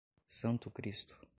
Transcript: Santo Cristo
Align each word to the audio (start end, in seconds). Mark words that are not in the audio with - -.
Santo 0.27 0.69
Cristo 0.71 1.21